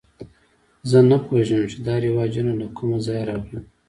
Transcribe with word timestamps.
زه 0.89 0.99
نه 1.09 1.17
پوهېږم 1.25 1.63
چې 1.71 1.77
دا 1.85 1.95
رواجونه 2.05 2.51
له 2.61 2.67
کومه 2.77 2.97
ځایه 3.05 3.23
راغلي. 3.29 3.59